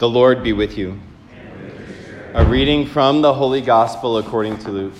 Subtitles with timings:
[0.00, 0.98] The Lord be with you.
[2.32, 4.94] A reading from the Holy Gospel according to Luke.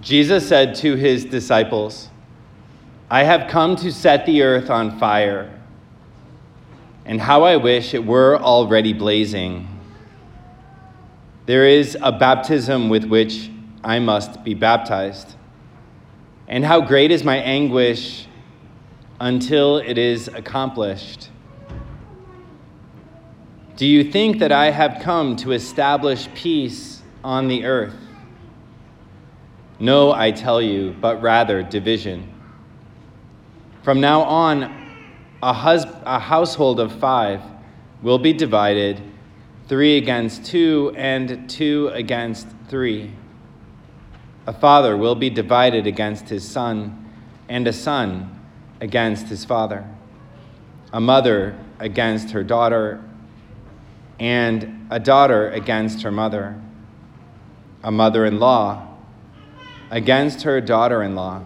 [0.00, 2.08] Jesus said to his disciples,
[3.08, 5.56] I have come to set the earth on fire,
[7.04, 9.68] and how I wish it were already blazing.
[11.46, 13.52] There is a baptism with which
[13.84, 15.36] I must be baptized,
[16.48, 18.27] and how great is my anguish
[19.20, 21.28] until it is accomplished.
[23.76, 27.94] Do you think that I have come to establish peace on the earth?
[29.80, 32.32] No, I tell you, but rather division.
[33.82, 34.64] From now on,
[35.42, 37.40] a, hus- a household of five
[38.02, 39.00] will be divided
[39.68, 43.12] three against two and two against three.
[44.46, 47.12] A father will be divided against his son,
[47.48, 48.37] and a son
[48.80, 49.84] against his father,
[50.92, 53.02] a mother against her daughter,
[54.18, 56.60] and a daughter against her mother,
[57.82, 58.88] a mother in law
[59.90, 61.42] against her daughter in law,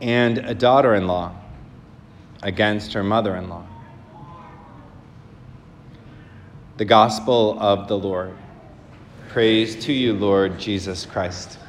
[0.00, 1.34] and a daughter in law
[2.42, 3.66] against her mother in law.
[6.78, 8.34] The Gospel of the Lord.
[9.28, 11.59] Praise to you, Lord Jesus Christ.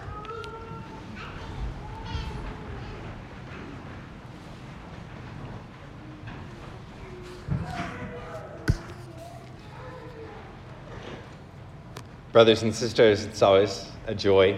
[12.31, 14.57] Brothers and sisters, it's always a joy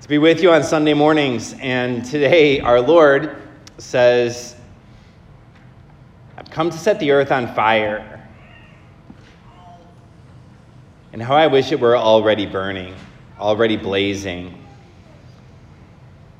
[0.00, 1.54] to be with you on Sunday mornings.
[1.60, 3.36] And today, our Lord
[3.78, 4.56] says,
[6.36, 8.28] I've come to set the earth on fire.
[11.12, 12.96] And how I wish it were already burning,
[13.38, 14.66] already blazing.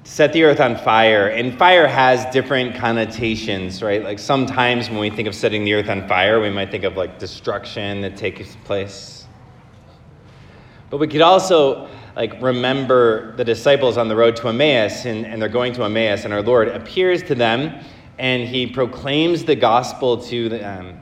[0.03, 1.29] Set the earth on fire.
[1.29, 4.03] And fire has different connotations, right?
[4.03, 6.97] Like sometimes when we think of setting the earth on fire, we might think of
[6.97, 9.22] like destruction that takes place
[10.93, 15.41] but we could also like remember the disciples on the road to Emmaus, and, and
[15.41, 17.83] they're going to Emmaus, and our Lord appears to them
[18.19, 21.01] and he proclaims the gospel to them.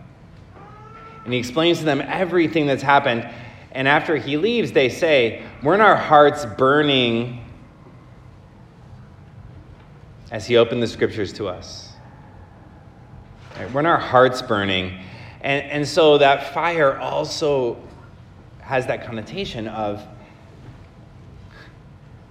[1.24, 3.28] And he explains to them everything that's happened.
[3.72, 7.44] And after he leaves, they say, Weren't our hearts burning
[10.30, 11.92] as he opened the scriptures to us?
[13.58, 13.70] Right?
[13.72, 15.00] Weren't our hearts burning?
[15.40, 17.76] And, and so that fire also
[18.70, 20.00] has that connotation of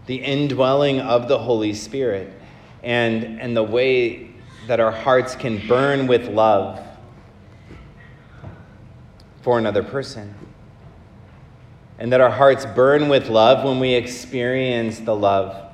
[0.06, 2.32] the indwelling of the Holy Spirit
[2.82, 4.32] and, and the way
[4.68, 6.80] that our hearts can burn with love
[9.42, 10.34] for another person.
[11.98, 15.70] And that our hearts burn with love when we experience the love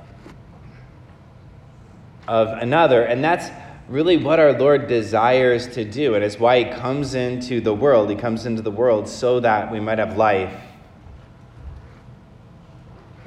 [2.26, 3.04] of another.
[3.04, 3.50] And that's
[3.88, 6.14] really what our Lord desires to do.
[6.14, 8.10] And it's why He comes into the world.
[8.10, 10.54] He comes into the world so that we might have life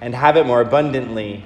[0.02, 1.44] and have it more abundantly.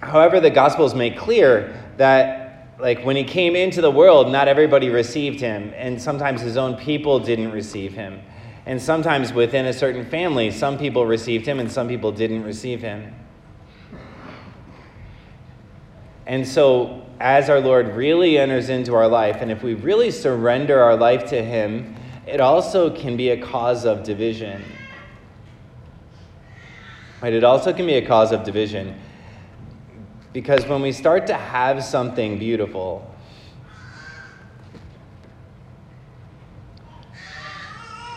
[0.00, 2.42] However, the Gospels make clear that
[2.82, 6.76] like when he came into the world, not everybody received him, and sometimes his own
[6.76, 8.20] people didn't receive him.
[8.66, 12.80] And sometimes within a certain family, some people received him and some people didn't receive
[12.80, 13.14] him.
[16.26, 20.80] And so, as our Lord really enters into our life, and if we really surrender
[20.80, 21.96] our life to Him,
[22.26, 24.62] it also can be a cause of division.
[27.20, 27.32] Right?
[27.32, 28.98] It also can be a cause of division.
[30.32, 33.08] Because when we start to have something beautiful,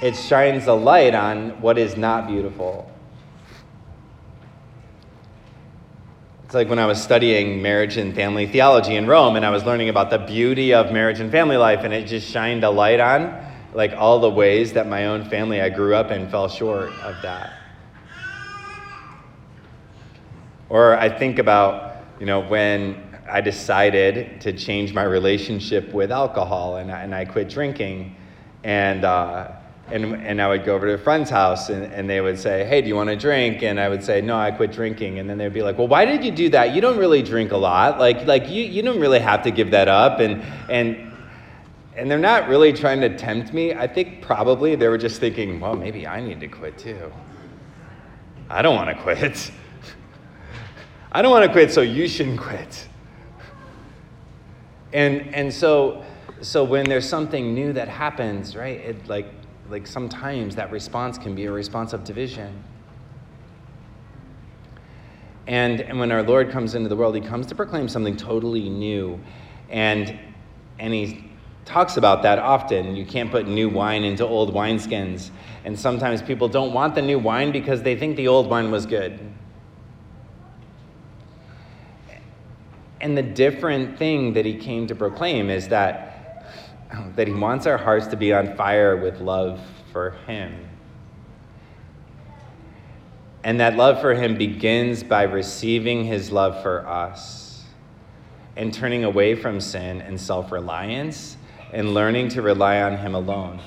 [0.02, 2.92] it shines a light on what is not beautiful.
[6.46, 9.64] It's like when I was studying marriage and family theology in Rome, and I was
[9.64, 13.00] learning about the beauty of marriage and family life, and it just shined a light
[13.00, 16.92] on like all the ways that my own family I grew up in fell short
[17.02, 17.52] of that.
[20.70, 26.76] Or I think about, you know, when I decided to change my relationship with alcohol
[26.76, 28.16] and I, and I quit drinking,
[28.64, 29.52] and uh,
[29.92, 32.66] and, and I would go over to a friend's house and, and they would say,
[32.66, 33.62] Hey, do you want to drink?
[33.62, 35.20] And I would say, No, I quit drinking.
[35.20, 36.74] And then they'd be like, Well, why did you do that?
[36.74, 38.00] You don't really drink a lot.
[38.00, 40.20] Like, like you, you don't really have to give that up.
[40.20, 41.12] And, and,
[41.96, 43.74] and they're not really trying to tempt me.
[43.74, 47.14] I think probably they were just thinking, Well, maybe I need to quit too.
[48.50, 49.52] I don't want to quit.
[51.12, 52.88] I don't want to quit, so you shouldn't quit.
[54.94, 56.04] And, and so,
[56.42, 59.28] so when there's something new that happens, right, it like
[59.70, 62.64] like sometimes that response can be a response of division.
[65.48, 68.70] And, and when our Lord comes into the world, he comes to proclaim something totally
[68.70, 69.20] new.
[69.70, 70.18] And,
[70.80, 71.32] and he
[71.66, 72.96] talks about that often.
[72.96, 75.30] You can't put new wine into old wineskins.
[75.64, 78.86] And sometimes people don't want the new wine because they think the old wine was
[78.86, 79.20] good.
[83.02, 86.15] And the different thing that he came to proclaim is that,
[87.16, 89.60] that he wants our hearts to be on fire with love
[89.92, 90.54] for him.
[93.44, 97.64] And that love for him begins by receiving his love for us
[98.56, 101.38] and turning away from sin and self reliance
[101.72, 103.60] and learning to rely on him alone.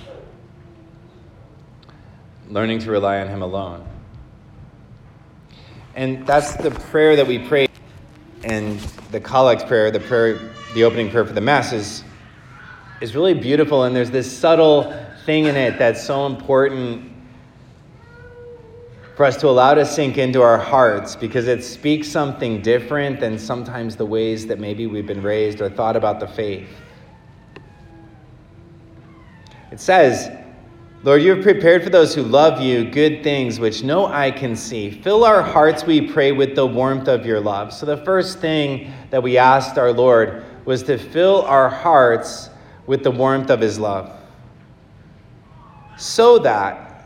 [2.49, 3.87] Learning to rely on him alone.
[5.95, 7.69] And that's the prayer that we pray
[8.45, 8.79] and
[9.11, 10.39] the collect prayer, the prayer,
[10.75, 12.05] the opening prayer for the Mass is,
[13.01, 14.93] is really beautiful, and there's this subtle
[15.25, 17.13] thing in it that's so important
[19.15, 23.39] for us to allow to sink into our hearts because it speaks something different than
[23.39, 26.69] sometimes the ways that maybe we've been raised or thought about the faith.
[29.71, 30.31] It says,
[31.05, 34.57] Lord, you have prepared for those who love you good things which no eye can
[34.57, 34.91] see.
[34.91, 37.73] Fill our hearts, we pray, with the warmth of your love.
[37.73, 42.51] So, the first thing that we asked our Lord was to fill our hearts
[42.89, 44.11] with the warmth of his love.
[45.99, 47.05] So that,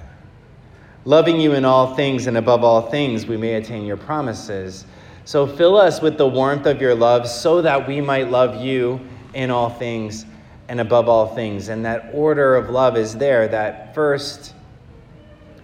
[1.05, 4.87] loving you in all things and above all things, we may attain your promises.
[5.25, 9.01] So, fill us with the warmth of your love so that we might love you
[9.35, 10.25] in all things
[10.69, 11.69] and above all things.
[11.69, 14.55] And that order of love is there that first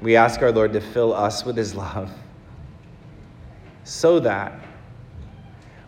[0.00, 2.11] we ask our Lord to fill us with his love
[3.85, 4.53] so that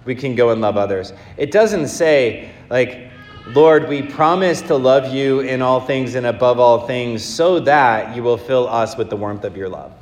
[0.05, 1.13] we can go and love others.
[1.37, 3.11] It doesn't say, like,
[3.53, 8.15] Lord, we promise to love you in all things and above all things so that
[8.15, 9.93] you will fill us with the warmth of your love.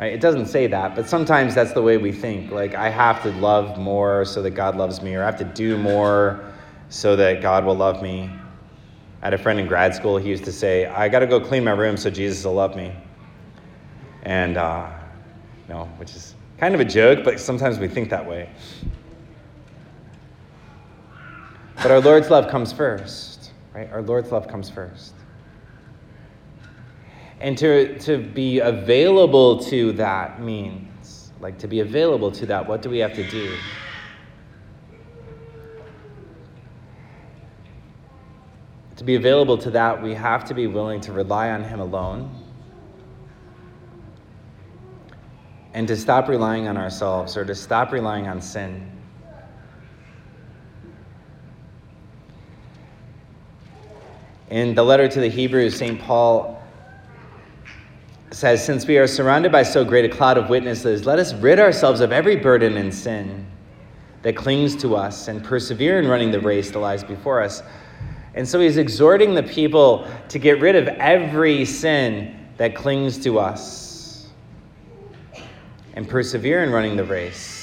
[0.00, 0.12] Right?
[0.12, 2.50] It doesn't say that, but sometimes that's the way we think.
[2.50, 5.44] Like, I have to love more so that God loves me, or I have to
[5.44, 6.52] do more
[6.88, 8.28] so that God will love me.
[9.20, 11.38] I had a friend in grad school, he used to say, I got to go
[11.38, 12.92] clean my room so Jesus will love me.
[14.24, 14.90] And, uh,
[15.68, 18.48] you know, which is kind of a joke, but sometimes we think that way.
[21.82, 23.90] But our Lord's love comes first, right?
[23.90, 25.14] Our Lord's love comes first.
[27.40, 32.82] And to, to be available to that means, like to be available to that, what
[32.82, 33.56] do we have to do?
[38.94, 42.32] To be available to that, we have to be willing to rely on Him alone
[45.74, 49.01] and to stop relying on ourselves or to stop relying on sin.
[54.52, 56.00] In the letter to the Hebrews, St.
[56.00, 56.62] Paul
[58.30, 61.58] says, Since we are surrounded by so great a cloud of witnesses, let us rid
[61.58, 63.44] ourselves of every burden and sin
[64.22, 67.64] that clings to us and persevere in running the race that lies before us
[68.34, 73.38] and so he's exhorting the people to get rid of every sin that clings to
[73.38, 74.28] us
[75.94, 77.61] and persevere in running the race.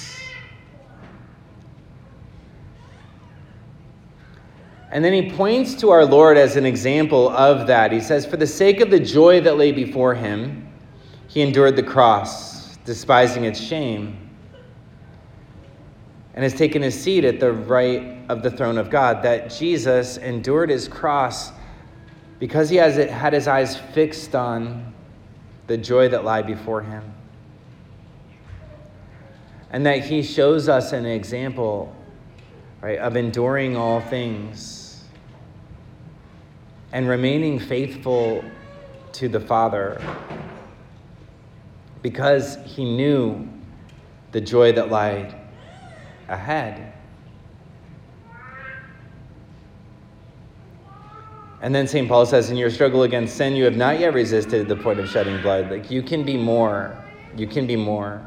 [4.92, 7.92] And then he points to our Lord as an example of that.
[7.92, 10.68] He says, For the sake of the joy that lay before him,
[11.28, 14.30] he endured the cross, despising its shame
[16.40, 19.22] and has taken his seat at the right of the throne of God.
[19.24, 21.52] That Jesus endured his cross
[22.40, 24.94] because he has had his eyes fixed on
[25.68, 27.04] the joy that lie before him.
[29.72, 31.94] And that he shows us an example,
[32.81, 35.04] right, of enduring all things
[36.92, 38.44] and remaining faithful
[39.14, 40.02] to the Father
[42.02, 43.48] because he knew
[44.31, 45.36] the joy that lied
[46.28, 46.94] ahead.
[51.62, 52.07] And then St.
[52.07, 55.09] Paul says, In your struggle against sin, you have not yet resisted the point of
[55.09, 55.69] shedding blood.
[55.69, 56.98] Like, you can be more.
[57.36, 58.26] You can be more.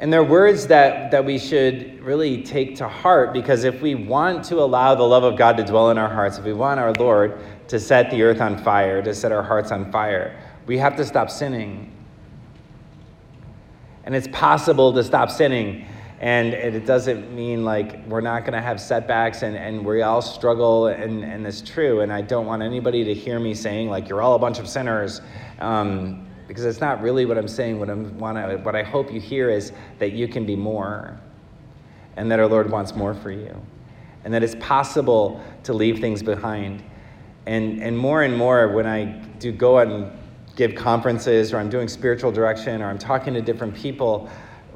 [0.00, 4.44] And they're words that, that we should really take to heart because if we want
[4.44, 6.92] to allow the love of God to dwell in our hearts, if we want our
[6.92, 10.94] Lord to set the earth on fire, to set our hearts on fire, we have
[10.96, 11.92] to stop sinning.
[14.04, 15.84] And it's possible to stop sinning.
[16.20, 20.22] And it doesn't mean like we're not going to have setbacks and, and we all
[20.22, 22.00] struggle, and, and it's true.
[22.00, 24.68] And I don't want anybody to hear me saying, like, you're all a bunch of
[24.68, 25.20] sinners.
[25.58, 27.78] Um, because it's not really what I'm saying.
[27.78, 31.20] What, I'm, wanna, what I hope you hear is that you can be more,
[32.16, 33.54] and that our Lord wants more for you,
[34.24, 36.82] and that it's possible to leave things behind.
[37.46, 39.04] And, and more and more, when I
[39.38, 40.10] do go and
[40.56, 44.28] give conferences or I'm doing spiritual direction or I'm talking to different people,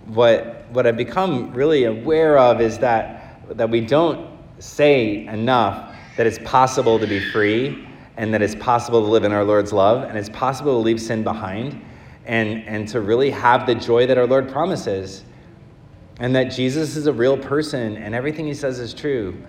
[0.07, 6.27] what, what I've become really aware of is that, that we don't say enough that
[6.27, 10.09] it's possible to be free and that it's possible to live in our Lord's love
[10.09, 11.83] and it's possible to leave sin behind
[12.27, 15.25] and, and to really have the joy that our Lord promises
[16.21, 19.43] and that Jesus is a real person and everything he says is true.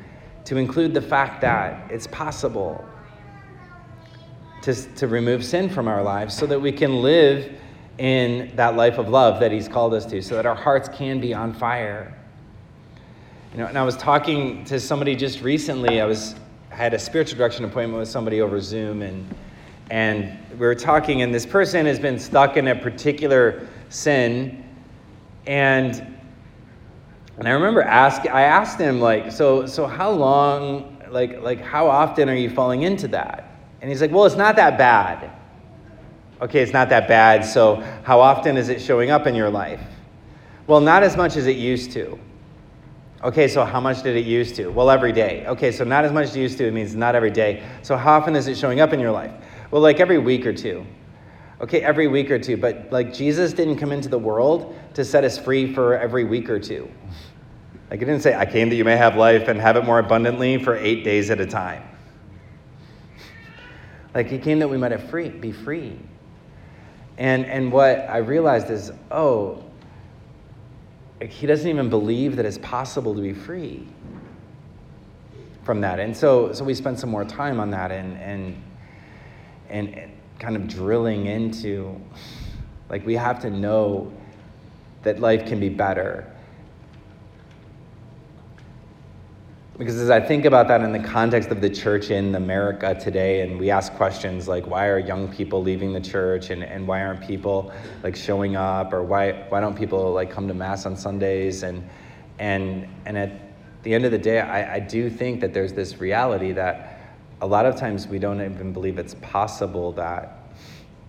[0.46, 2.84] To include the fact that it's possible
[4.64, 7.54] to, to remove sin from our lives so that we can live
[7.98, 11.20] in that life of love that he's called us to, so that our hearts can
[11.20, 12.18] be on fire.
[13.52, 16.02] You know, and I was talking to somebody just recently.
[16.02, 16.36] I was
[16.74, 19.32] I had a spiritual direction appointment with somebody over Zoom, and
[19.92, 24.66] and we were talking, and this person has been stuck in a particular sin,
[25.46, 26.18] and
[27.38, 31.88] and I remember ask I asked him like, so so how long, like like how
[31.88, 33.56] often are you falling into that?
[33.82, 35.30] And he's like, well, it's not that bad.
[36.42, 37.46] Okay, it's not that bad.
[37.46, 39.82] So how often is it showing up in your life?
[40.66, 42.18] Well, not as much as it used to.
[43.24, 44.68] Okay, so how much did it used to?
[44.68, 45.46] Well, every day.
[45.48, 47.64] Okay, so not as much as used to, it means not every day.
[47.82, 49.32] So how often is it showing up in your life?
[49.72, 50.86] Well, like every week or two.
[51.62, 52.58] Okay, every week or two.
[52.58, 56.50] But like Jesus didn't come into the world to set us free for every week
[56.50, 56.92] or two.
[57.90, 60.00] Like he didn't say, I came that you may have life and have it more
[60.00, 61.84] abundantly for eight days at a time.
[64.14, 65.98] Like he came that we might have free, be free.
[67.18, 69.64] And, and what I realized is, oh,
[71.30, 73.88] he doesn't even believe that it's possible to be free
[75.64, 76.00] from that.
[76.00, 78.64] And so, so we spent some more time on that and, and,
[79.70, 82.00] and, and kind of drilling into,
[82.90, 84.12] like, we have to know
[85.04, 86.33] that life can be better
[89.84, 93.42] Because as I think about that in the context of the church in America today,
[93.42, 97.04] and we ask questions like, why are young people leaving the church, and, and why
[97.04, 97.70] aren't people
[98.02, 101.64] like showing up, or why, why don't people like come to mass on Sundays?
[101.64, 101.86] And,
[102.40, 103.42] and, and at
[103.84, 107.02] the end of the day, I, I do think that there's this reality that
[107.42, 110.48] a lot of times we don't even believe it's possible that,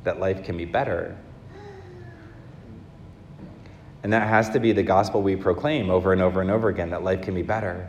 [0.03, 1.17] that life can be better.
[4.03, 6.91] And that has to be the gospel we proclaim over and over and over again
[6.91, 7.89] that life can be better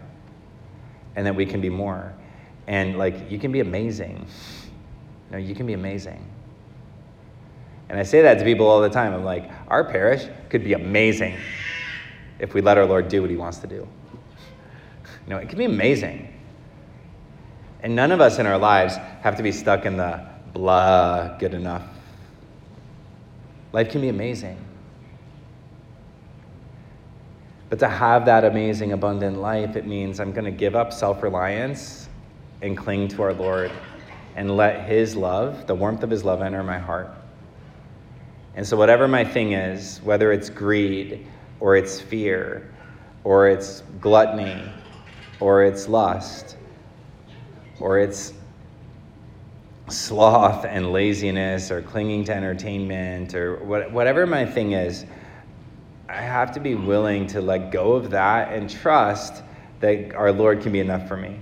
[1.15, 2.13] and that we can be more.
[2.67, 4.25] And like, you can be amazing.
[5.27, 6.23] You know, you can be amazing.
[7.89, 9.13] And I say that to people all the time.
[9.13, 11.37] I'm like, our parish could be amazing
[12.39, 13.87] if we let our Lord do what he wants to do.
[15.27, 16.31] You know, it can be amazing.
[17.81, 21.55] And none of us in our lives have to be stuck in the blah, good
[21.55, 21.81] enough.
[23.71, 24.57] Life can be amazing.
[27.75, 31.21] But to have that amazing, abundant life, it means I'm going to give up self
[31.21, 32.07] reliance
[32.61, 33.69] and cling to our Lord
[34.37, 37.09] and let His love, the warmth of His love, enter my heart.
[38.55, 41.27] And so, whatever my thing is, whether it's greed
[41.59, 42.73] or it's fear
[43.25, 44.71] or it's gluttony
[45.41, 46.55] or it's lust
[47.81, 48.31] or it's
[49.89, 55.05] sloth and laziness or clinging to entertainment or whatever my thing is,
[56.07, 59.43] I have to be willing to let go of that and trust
[59.79, 61.39] that our Lord can be enough for me.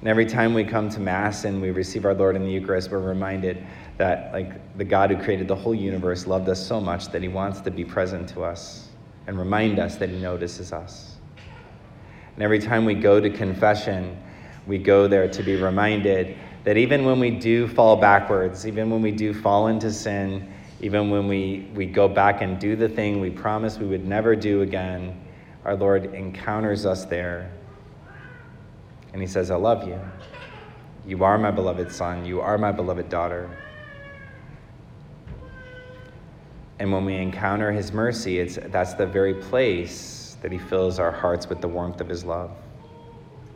[0.00, 2.90] And every time we come to Mass and we receive our Lord in the Eucharist,
[2.90, 3.66] we're reminded
[3.96, 7.28] that, like, the God who created the whole universe loved us so much that he
[7.28, 8.88] wants to be present to us
[9.26, 11.16] and remind us that he notices us.
[12.36, 14.16] And every time we go to confession,
[14.68, 19.02] we go there to be reminded that even when we do fall backwards, even when
[19.02, 20.48] we do fall into sin,
[20.80, 24.36] even when we, we go back and do the thing we promised we would never
[24.36, 25.20] do again,
[25.64, 27.50] our Lord encounters us there.
[29.12, 29.98] And He says, I love you.
[31.06, 32.24] You are my beloved son.
[32.24, 33.50] You are my beloved daughter.
[36.78, 41.10] And when we encounter His mercy, it's, that's the very place that He fills our
[41.10, 42.52] hearts with the warmth of His love,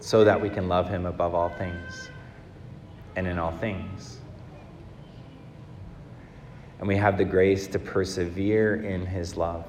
[0.01, 2.11] so that we can love Him above all things
[3.15, 4.22] and in all things
[6.83, 9.65] and we have the grace to persevere in his love.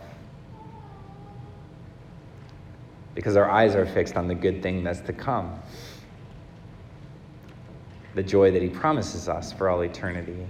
[3.13, 5.59] Because our eyes are fixed on the good thing that's to come
[8.15, 10.47] the joy that he promises us for all eternity.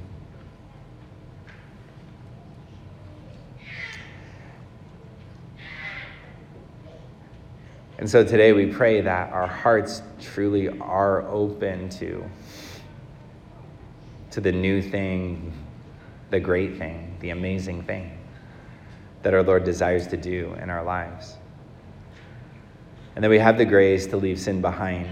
[7.98, 12.24] And so today we pray that our hearts truly are open to,
[14.32, 15.63] to the new thing
[16.34, 18.18] the great thing, the amazing thing
[19.22, 21.38] that our Lord desires to do in our lives.
[23.16, 25.10] And that we have the grace to leave sin behind.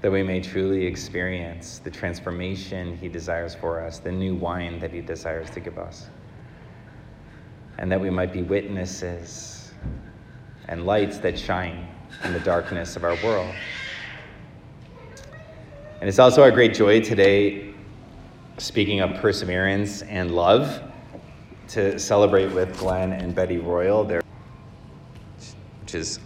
[0.00, 4.90] that we may truly experience the transformation He desires for us, the new wine that
[4.90, 6.08] He desires to give us,
[7.78, 9.72] and that we might be witnesses
[10.66, 11.86] and lights that shine
[12.24, 13.54] in the darkness of our world.
[16.02, 17.72] And it's also our great joy today,
[18.58, 20.82] speaking of perseverance and love,
[21.68, 24.20] to celebrate with Glenn and Betty Royal, their,
[25.80, 26.18] which is